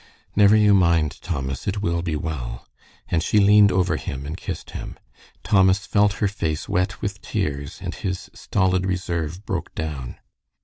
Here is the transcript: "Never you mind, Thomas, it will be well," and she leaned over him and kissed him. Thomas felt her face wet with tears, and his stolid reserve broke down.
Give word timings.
"Never 0.35 0.55
you 0.55 0.73
mind, 0.73 1.21
Thomas, 1.21 1.67
it 1.67 1.83
will 1.83 2.01
be 2.01 2.15
well," 2.15 2.67
and 3.09 3.21
she 3.21 3.37
leaned 3.39 3.71
over 3.71 3.97
him 3.97 4.25
and 4.25 4.35
kissed 4.35 4.71
him. 4.71 4.97
Thomas 5.43 5.85
felt 5.85 6.13
her 6.13 6.27
face 6.27 6.67
wet 6.67 7.03
with 7.03 7.21
tears, 7.21 7.77
and 7.83 7.93
his 7.93 8.31
stolid 8.33 8.83
reserve 8.87 9.45
broke 9.45 9.75
down. 9.75 10.15